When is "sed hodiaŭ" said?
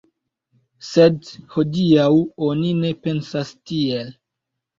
0.87-2.07